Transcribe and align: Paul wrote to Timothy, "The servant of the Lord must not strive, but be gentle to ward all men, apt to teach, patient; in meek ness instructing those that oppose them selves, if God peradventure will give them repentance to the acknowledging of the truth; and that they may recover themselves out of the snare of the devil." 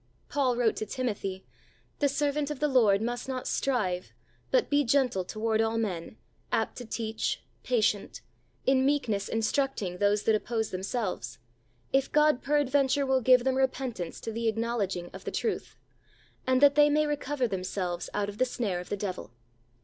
Paul 0.29 0.55
wrote 0.55 0.77
to 0.77 0.85
Timothy, 0.87 1.45
"The 1.99 2.09
servant 2.09 2.49
of 2.49 2.59
the 2.59 2.67
Lord 2.67 3.03
must 3.03 3.27
not 3.27 3.47
strive, 3.47 4.13
but 4.49 4.67
be 4.71 4.83
gentle 4.83 5.23
to 5.25 5.39
ward 5.39 5.61
all 5.61 5.77
men, 5.77 6.17
apt 6.51 6.77
to 6.77 6.85
teach, 6.85 7.43
patient; 7.61 8.21
in 8.65 8.83
meek 8.83 9.07
ness 9.07 9.29
instructing 9.29 9.99
those 9.99 10.23
that 10.23 10.33
oppose 10.33 10.71
them 10.71 10.81
selves, 10.81 11.37
if 11.93 12.11
God 12.11 12.41
peradventure 12.41 13.05
will 13.05 13.21
give 13.21 13.43
them 13.43 13.53
repentance 13.57 14.19
to 14.21 14.31
the 14.31 14.47
acknowledging 14.47 15.11
of 15.13 15.23
the 15.23 15.29
truth; 15.31 15.77
and 16.47 16.61
that 16.61 16.73
they 16.73 16.89
may 16.89 17.05
recover 17.05 17.47
themselves 17.47 18.09
out 18.11 18.27
of 18.27 18.39
the 18.39 18.45
snare 18.45 18.79
of 18.79 18.89
the 18.89 18.97
devil." 18.97 19.35